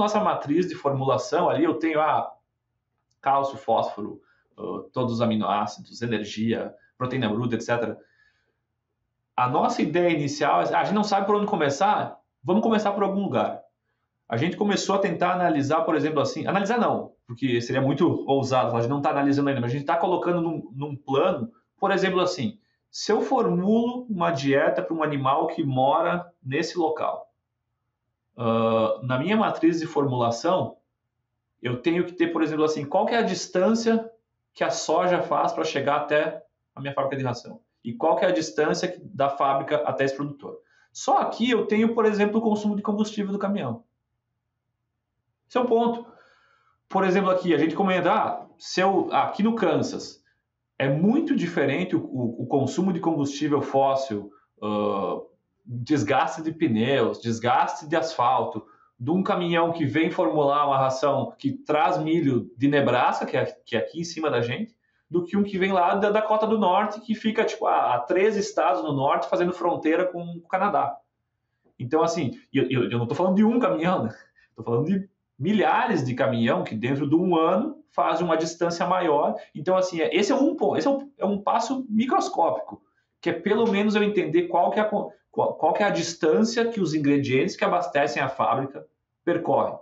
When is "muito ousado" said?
17.82-18.76